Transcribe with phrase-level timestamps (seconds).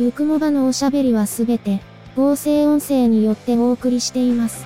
[0.00, 1.82] ゆくもばのおしゃべりはすべて、
[2.16, 4.64] 合成音声によってお送りしています。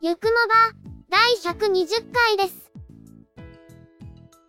[0.00, 0.74] ゆくもば、
[1.10, 2.72] 第120回です。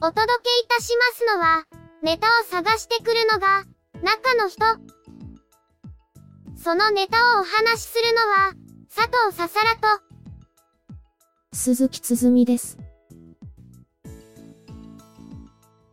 [0.02, 1.64] お届けいたしますのは、
[2.02, 3.66] ネタを探してくるのが、
[4.02, 5.03] 中の人。
[6.64, 8.54] そのネタをお話しするのは、
[8.88, 10.02] 佐藤ささらと、
[11.52, 12.78] 鈴木つづみです。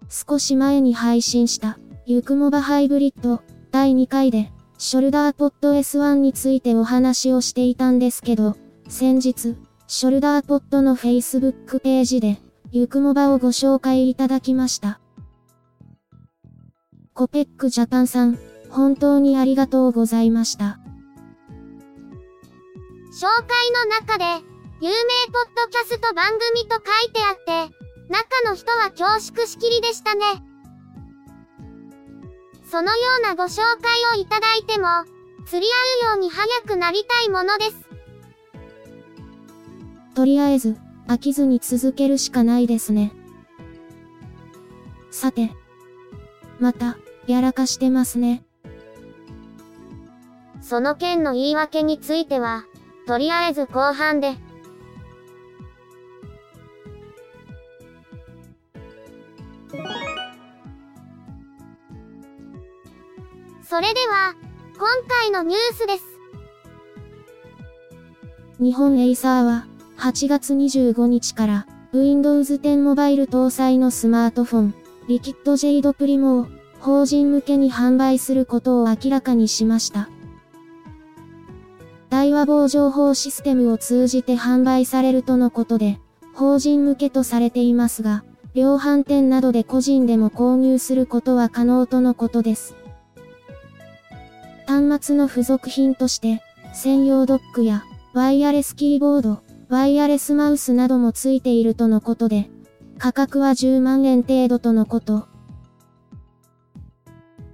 [0.08, 8.56] 少し前に配信した、ゆくもばハイブリッド、第2回で、ショルダーポッド S1 についてお話をしていたんですけど、
[8.88, 9.56] 先日、
[9.88, 15.00] ショルダーポットの Facebook ページで、ゆくもばをご紹介いただきました。
[17.12, 18.38] コペックジャパンさん、
[18.70, 20.78] 本当にありがとうございました。
[23.12, 24.24] 紹介の中で、
[24.80, 27.74] 有名ポッドキャスト番組と書いてあって、
[28.08, 30.24] 中の人は恐縮しきりでしたね。
[32.64, 34.86] そのようなご紹介をいただいても、
[35.44, 35.66] 釣り
[36.04, 37.88] 合うように早くなりたいものです。
[40.14, 40.76] とりあえず、
[41.08, 43.12] 飽きずに続けるしかないですね。
[45.10, 45.50] さて。
[46.60, 48.44] また、やらかしてますね。
[50.60, 52.64] その件の言い訳については、
[53.06, 54.34] とりあえず後半で。
[63.62, 64.34] それでは、
[64.76, 66.04] 今回のニュースです。
[68.58, 69.66] 日本エイサーは、
[69.96, 74.74] 8月25日から Windows 10モバイル搭載のスマートフォン、
[75.08, 76.46] リキッドジェイドプリモを
[76.80, 80.08] 法人向けに販売することを明らかにしました。
[82.20, 85.98] 対話棒情報システムを通じて販売されるとのことで、
[86.34, 92.76] 法人向けとされていますが、量販店などで個人でも購入することは可能とのことです。
[94.66, 96.42] 端末の付属品として、
[96.74, 102.50] 専用ドックやワイヤレスキーボード、ワイヤレスマウスなどもついているとのことで、
[102.98, 105.26] 価格は10万円程度とのこと。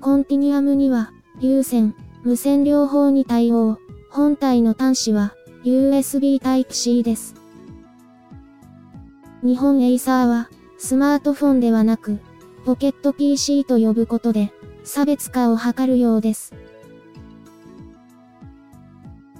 [0.00, 3.78] Continuum には、有線、無線両方に対応。
[4.10, 7.36] 本体の端子は、USB Type-C です。
[9.44, 12.18] 日本エイサーは、スマートフォンではなく、
[12.64, 14.52] Pocket PC と呼ぶことで、
[14.82, 16.52] 差別化を図るようです。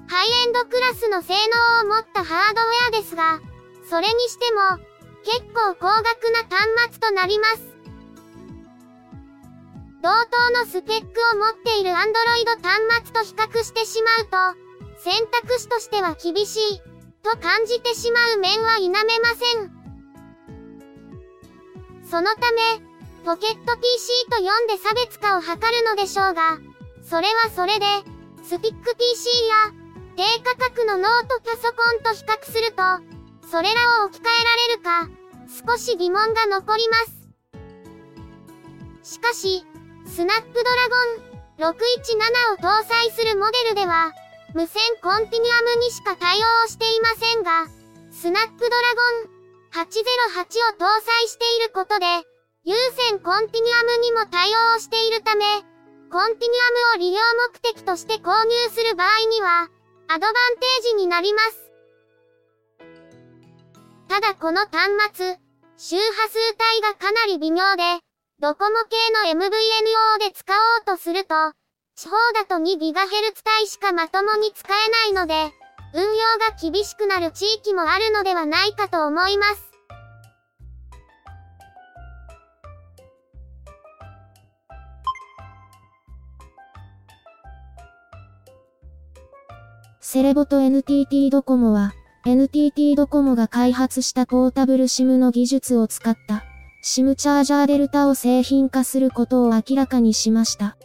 [0.06, 1.34] ハイエンドクラスの性
[1.82, 3.40] 能を持ったハードウェアですが、
[3.90, 4.78] それにしても、
[5.24, 7.62] 結構高額な端末となります。
[10.02, 11.96] 同等のスペックを持っている Android
[12.62, 14.61] 端末と比較してしまうと、
[15.04, 16.80] 選択肢としては厳しい、
[17.24, 19.04] と感じてしまう面は否めま
[19.34, 19.72] せん。
[22.08, 22.78] そのため、
[23.24, 26.58] ポケット PC と読んで差別化を図るのでしょうが、
[27.02, 27.86] それはそれで、
[28.44, 29.72] スピック PC や、
[30.14, 32.82] 低価格のノートパソコンと比較すると、
[33.48, 35.08] それらを置き換えられるか、
[35.66, 36.96] 少し疑問が残りま
[39.02, 39.14] す。
[39.14, 39.66] しかし、
[40.06, 40.88] スナップドラ
[41.58, 41.74] ゴン617
[42.54, 44.12] を搭載するモデルでは、
[44.54, 47.66] 無線コンティニアムにしか対応していませんが、
[48.10, 52.06] スナップドラゴン808を搭載していることで、
[52.64, 55.44] 有線コンティニアムにも対応しているため、
[56.12, 56.56] コンティニ
[56.94, 57.20] アムを利用
[57.50, 59.68] 目的として購入する場合には、
[60.08, 61.72] アドバンテージになります。
[64.08, 65.38] ただこの端末、
[65.78, 66.38] 周波数
[66.76, 67.82] 帯がかなり微妙で、
[68.40, 71.34] ドコモ系の MVNO で使おうとすると、
[72.02, 72.64] 地方だと 2GHz
[73.60, 75.52] 帯しかまともに使えないので、
[75.94, 76.08] 運用
[76.40, 79.70] が厳しくなる地域もあるのではないかと思います。
[90.00, 91.92] セレボと NTT ドコモは、
[92.26, 96.42] NTT ドコモが開発したポータブル SIM の技術を使った
[96.82, 100.76] SIM チャージャーデルタを製品化することを明らかにしました。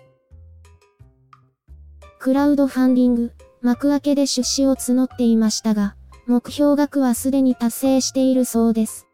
[2.28, 3.32] クラウドファンディング、
[3.62, 5.96] 幕開けで出資を募っていましたが、
[6.26, 9.08] 目標額はすでに達成しているそうです。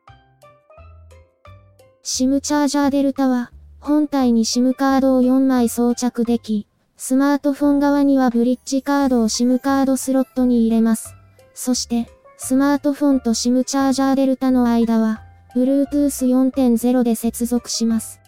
[2.04, 6.66] SIM チャージャーデルタは、本体に SIM カードを4枚装着でき、
[6.98, 11.14] スマートフォン側にはブリッジカードを SIM カードスロットに入れます。
[11.54, 15.22] そして、スマートフォンと SIM チャージャーデルタの間は、
[15.56, 16.08] Bluetooth
[16.50, 18.20] 4.0で接続します。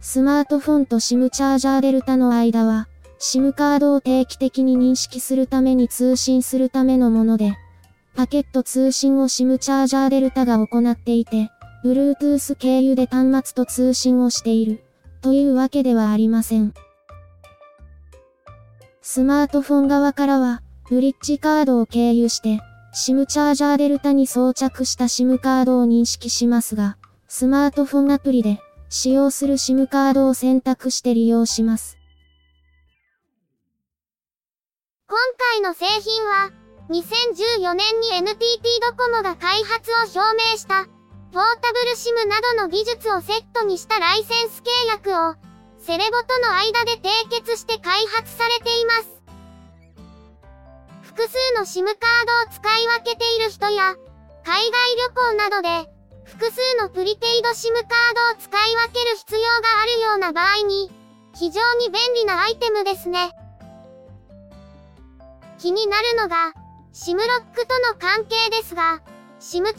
[0.00, 2.88] スマートフォンと SIM チャージャーデルタの間は、
[3.24, 7.56] SIM カードを定期的に認識するために通信するためのもので、
[8.16, 11.48] パケット通信を SIM チャージャーデルタが行っていて、
[11.84, 14.82] Bluetooth 経由で端末と通信をしている、
[15.20, 16.74] というわけではありません。
[19.02, 20.60] スマートフォン側からは、
[20.90, 22.58] ブリッジカードを経由して、
[22.92, 26.96] SIM チャージャーデルタに装着した SIM カードを認識しますが、
[27.28, 28.58] スマートフォンアプリで
[28.88, 32.01] 使用する SIM カードを選択して利用します。
[35.12, 35.20] 今
[35.52, 36.48] 回の製品は、
[36.88, 40.86] 2014年に NTT ドコモが開発を表明した、
[41.30, 45.36] ポータブル SIM などの技術をセットにしたライセンス契約を、
[45.76, 49.20] セレボとの間で締結して開発されています。
[51.02, 53.94] 複数の SIM カードを使い分けている人や、
[54.46, 55.92] 海外旅行などで、
[56.24, 60.90] 複数のプリペイド SIM カードを使い分ける必要があるような場合に、
[61.34, 63.36] 非常に便利なアイテムですね。
[65.62, 66.52] 気になるのが、
[66.92, 69.00] SIM ロックとの関係ですが、
[69.38, 69.78] SIM チャージャー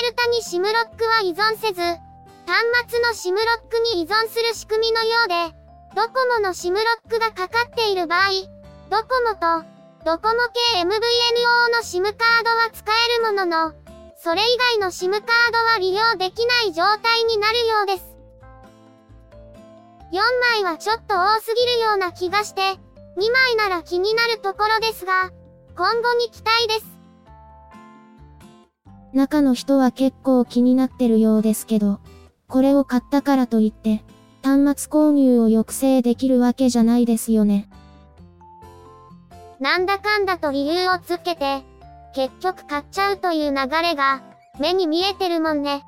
[0.00, 5.54] デルタに SIM ロックは依存せず、端末の SIM ロックに依存する仕組みのようで、
[5.94, 8.30] ドコモの SIM ロックがかかっている場合、
[8.88, 9.68] ドコモと
[10.06, 10.40] ドコモ
[10.72, 10.94] 系 MVNO の
[11.82, 13.74] SIM カードは使えるものの、
[14.16, 18.16] それ以外の SIM カードは利用できない状態になるようです。
[20.12, 22.80] 4枚はちょっと多すぎるような気がして、
[23.16, 25.30] 2枚なら気になるところですが、
[25.76, 27.00] 今後に期待です。
[29.12, 32.00] 中の人は結構気になってるようですけど、
[32.46, 34.04] これを買ったからといって、
[34.42, 37.68] 端末購入を抑制できるわけじゃないですよね。
[39.58, 41.62] なんだかんだと理由をつけて、
[42.14, 44.22] 結局買っちゃうという流れが、
[44.58, 45.84] 目に見えてるもんね。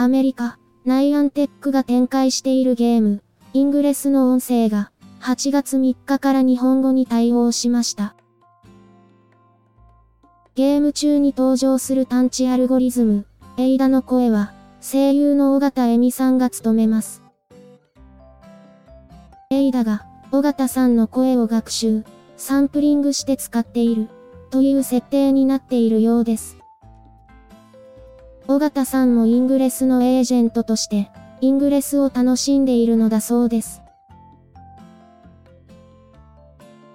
[0.00, 0.56] アメリカ、
[0.86, 8.14] ナイアンテックが展開しているゲーム、イングレスの音声が、8月3日から日本語に対応しました。
[10.54, 13.26] ゲーム中に登場する探知アルゴリズム、
[13.58, 17.22] ADA の声は、声優の緒方恵美さんが務めます。
[19.50, 22.04] ADA が、緒方さんの声を学習、
[22.38, 24.08] サンプリングして使っている、
[24.48, 26.59] という設定になっているようです。
[28.52, 31.08] 緒方さんも Ingress のエージェントとして、
[31.40, 33.80] Ingress を楽しんでいるのだそうです。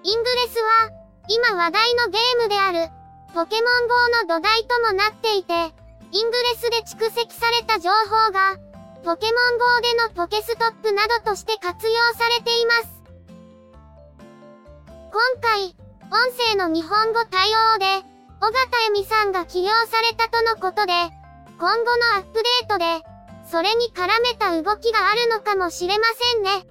[0.04, 0.92] イングレスは、
[1.30, 2.92] 今話題のゲームである、
[3.34, 5.54] ポケモン GO の土台ともなっていて、
[6.12, 8.58] イングレスで蓄積された情報が、
[9.06, 13.02] ポケモン GO でのポケストップなどとして活用されています。
[15.10, 15.74] 今回、
[16.12, 17.86] 音声の日本語対応で、
[18.42, 18.58] 尾形
[18.90, 20.92] 恵美さんが起用されたとのことで、
[21.58, 22.86] 今後のアップデートで、
[23.50, 26.68] それに絡めた動きがあるのかもしれませんね。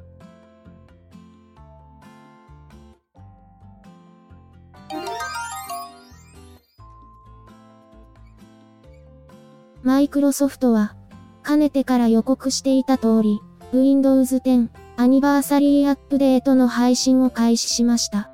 [9.83, 10.95] マイクロソフトは、
[11.43, 13.41] かねてから予告していた通り、
[13.73, 18.31] Windows 10アニバーサリーアップデートの配信を開始しました。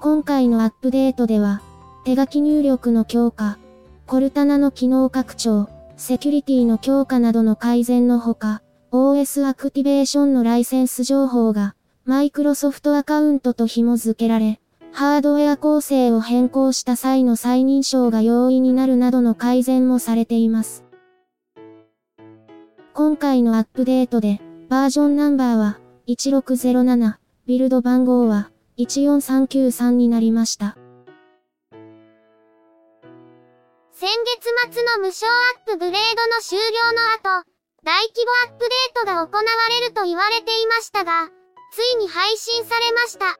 [0.00, 1.60] 今回のアップデートでは、
[2.04, 3.58] 手書き入力の強化、
[4.10, 20.82] コルタナの機能拡張、セキュリティの強化などの改善のほか、OS アクティベーションのライセンス情報が、マイクロソフトアカウントと紐付けられ、ハードウェア構成を変更した際の再認証が容易になるなどの改善もされています。
[22.94, 27.14] 今回のアップデートで、バージョンナンバーは1607、
[27.46, 30.76] ビルド番号は14393になりました。
[34.00, 36.64] 先月末の無償アップグレードの終了
[36.96, 37.44] の後、
[37.84, 41.28] 大規模アップデートが行われると言われていましたが、
[41.70, 43.36] ついに配信されました。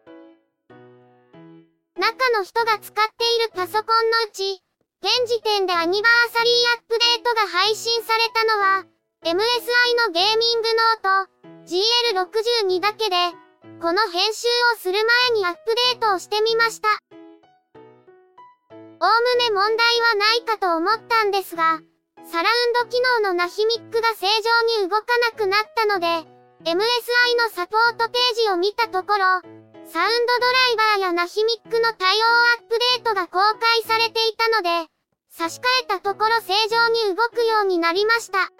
[1.97, 4.61] 中の人が使っているパソコンのうち、
[5.01, 8.85] 現時点でアニバーサリーアップデートが配信されたのは、
[9.25, 13.17] MSI のゲーミングノート GL62 だけで、
[13.81, 14.99] この編集をする
[15.33, 17.10] 前にアップデートをしてみました。
[19.03, 21.81] おおむね問題はないかと思ったんですが、
[22.23, 24.27] サラウンド機能のナヒミックが正
[24.77, 29.45] 常に動かなくなったので、MSI のサポートページを見たところ、サウン
[29.89, 32.25] ドドライバーやナヒミックの対応
[32.61, 34.91] アップデートが公開されていたので、
[35.31, 38.53] 差し替えたところ正常に動くようになりました。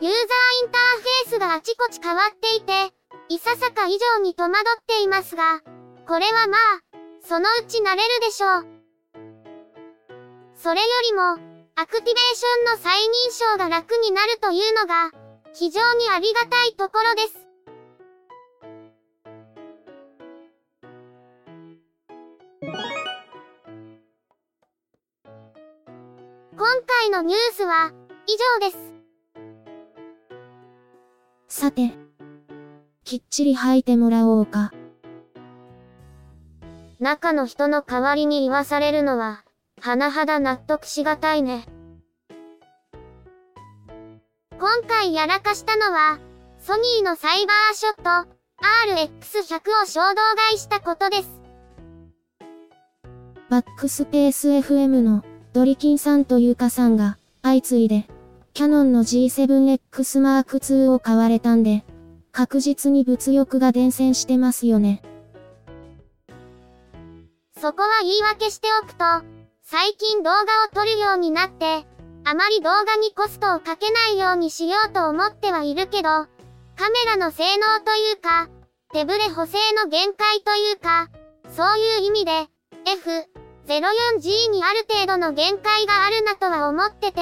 [0.00, 2.92] ユーザーインターフェースがあちこち変わっていて、
[3.28, 5.60] いささか以上に戸惑っていますが、
[6.08, 6.89] これはまあ、
[7.22, 8.66] そのうち慣れるでしょう。
[10.54, 11.22] それよりも、
[11.76, 15.10] アクティベーションの再認証が楽になるというのが、
[15.54, 17.46] 非常にありがたいところです。
[26.56, 27.92] 今回のニュースは、
[28.26, 28.78] 以上です。
[31.48, 31.92] さて、
[33.04, 34.72] きっちり吐いてもらおうか。
[37.00, 39.42] 中の人の代わりに言わされるのは、
[39.80, 41.64] 甚だ納得しがたいね。
[44.58, 46.18] 今回やらかしたのは、
[46.58, 48.30] ソニーのサイバーショット
[48.92, 51.40] RX100 を衝動買いしたことです。
[53.48, 58.06] バックスペース FM のドリキンさんとユカさんが相次いで
[58.52, 61.82] キャノンの G7X Mark II を買われたんで
[62.30, 65.02] 確実に物欲が伝染してますよね。
[67.60, 69.04] そこは言い訳しておくと、
[69.62, 71.84] 最近動画を撮るようになって、
[72.24, 76.28] あまり動画にコストをかけないようにしようと思ってはいるけど、カ
[76.88, 78.48] メラの性能というか、
[78.94, 81.08] 手ブレ補正の限界というか、
[81.50, 82.48] そういう意味で、
[83.66, 87.20] F04G にある程度の限界があるなとは思ってて。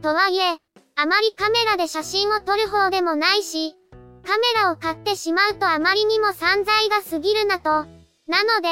[0.00, 0.58] とはいえ、
[0.94, 3.74] あまりカメラで写真を撮る方でもないし、
[4.24, 7.95] カメラを買ってしまうとあまりにも散財が過ぎるなと、
[8.26, 8.68] なので、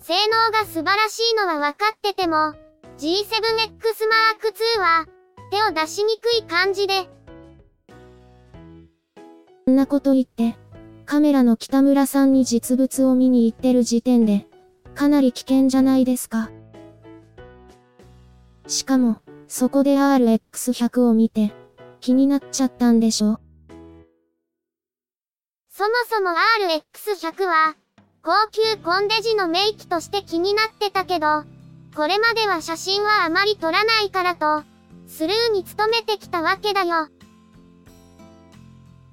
[0.00, 2.54] 性能が素晴らしいのは分かってても、
[2.98, 3.78] G7X
[4.08, 5.06] Mark II は、
[5.52, 7.08] 手を出しにくい感じで。
[9.66, 10.58] そんなこと言って、
[11.06, 14.48] カメラの北村さんに実物を見に行ってる時点で、
[14.96, 16.50] かなり危険じゃないですか。
[18.66, 21.54] しかも、そこで RX100 を見て、
[22.00, 23.38] 気になっちゃったんでしょ
[25.70, 27.76] そもそも RX100 は、
[28.22, 31.44] 高級コンデジのメイキとして気になってたけど、
[31.94, 34.64] これまでは写真はあまり撮らないからと、
[35.06, 37.08] スルーに努めてきたわけだよ。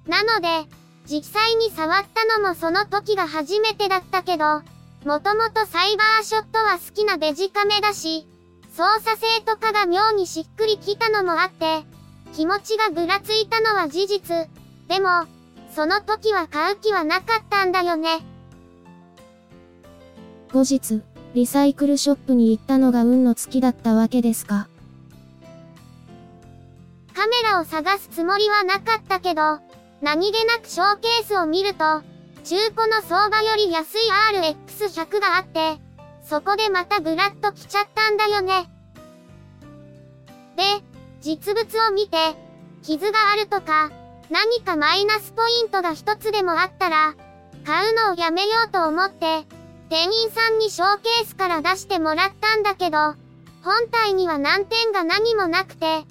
[0.07, 0.67] なので、
[1.07, 4.61] 実際に触ったのもその時が初めてだったけど、
[5.05, 8.27] もともとサイバーショットは好きなデジカメだし、
[8.75, 11.83] 操作性とかが妙にしっくりきたのもあって、
[12.35, 14.49] 気持ちがぐらついたのは事実。
[14.87, 15.25] でも、
[15.73, 18.34] その時は買う気はなかったんだよね。
[20.55, 21.01] 後日、
[21.33, 24.69] リサイクルショップに行ったのが運の月だったわけですか。
[27.13, 29.59] カメラを探すつもりはなかったけど、
[30.01, 32.03] 何気なくショーケースを見ると、
[32.45, 33.97] 中古の相場より安い
[34.79, 35.77] RX100 があって、
[36.23, 38.69] そこでまたぐらっと来ちゃったんだよね。
[40.55, 40.63] で、
[41.19, 42.17] 実物を見て、
[42.81, 43.91] 傷があるとか、
[44.29, 47.13] 何かマイナスポイントが一つでもあったら、
[47.65, 49.43] 買うのをやめようと思って、
[49.95, 52.97] 店員さんにショーケースから出してもらったんだけど、
[53.63, 56.03] 本体には難点が何もなくて、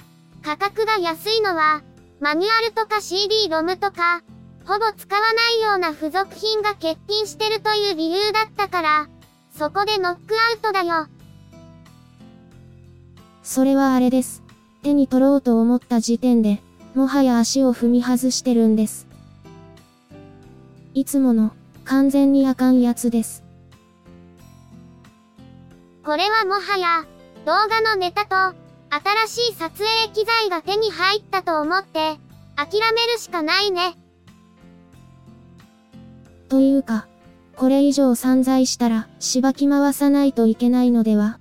[0.43, 1.83] 価格が安いのは、
[2.19, 4.23] マニュアルとか CD ロムとか、
[4.65, 9.09] ほぼ使わないような付属品が欠品してるという理由だったから、
[9.55, 11.07] そこでノックアウトだよ。
[13.43, 14.43] それはあれです。
[14.83, 16.63] 手に取ろうと思った時点で、
[16.95, 19.07] もはや足を踏み外してるんです。
[20.95, 21.53] いつもの、
[21.85, 23.44] 完全にあかんやつです。
[26.05, 27.07] これはもはや、
[27.47, 28.37] 動画のネタと、
[29.27, 32.19] 新しい撮影機材が手に入ったと思って、
[32.57, 33.97] 諦めるしかないね。
[36.51, 37.09] というか、
[37.57, 41.41] これ以上散財したら、しばき回さないといけないのでは？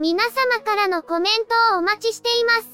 [0.00, 2.73] 皆様からのコメントをお待ちしています。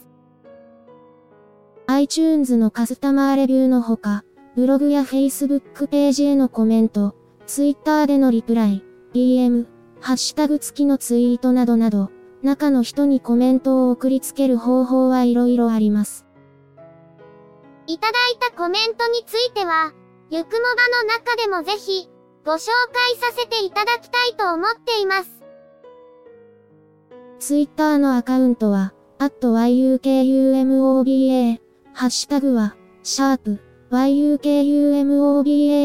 [1.93, 4.23] iTunes のカスタマーレビューのほか、
[4.55, 7.17] ブログや Facebook ページへのコメント、
[7.47, 9.67] Twitter でのリプライ、DM、
[10.01, 16.27] ハッシュタグ付きのツイートなどなど、中の人にコメントを送りつける方法はいろいろあります。
[17.89, 19.93] いただいたコメントについては、
[20.31, 20.67] ゆくもば
[21.03, 22.09] の中でもぜひ、
[22.47, 25.43] ご紹介させていただきたいと思っています。
[27.41, 31.59] Twitter のアカウントは、yukumoba、
[31.93, 35.43] ハッシュタグは、シャープ yukumoba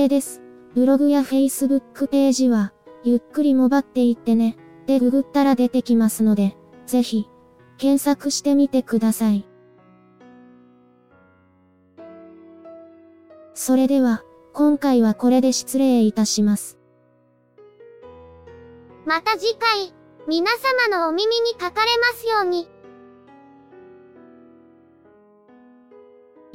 [0.07, 0.41] です。
[0.73, 7.27] ブログや Facebook ページは、ゆっくりもばっていってね、でググったら出てきますので、ぜひ、
[7.77, 9.47] 検索してみてください。
[13.53, 16.77] それでは、今回はこれで失礼いたします。
[19.05, 19.93] また次回、
[20.27, 20.51] 皆
[20.89, 22.69] 様のお耳にかかれますように。